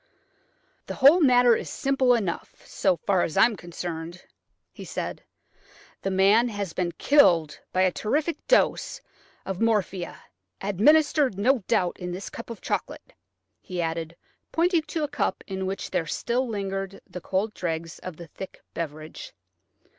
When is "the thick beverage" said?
18.17-19.35